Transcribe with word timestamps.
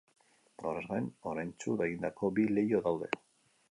Horrez 0.69 0.81
gain, 0.93 1.11
oraintsu 1.33 1.79
egindako 1.87 2.35
bi 2.39 2.51
leiho 2.57 2.85
daude. 2.91 3.17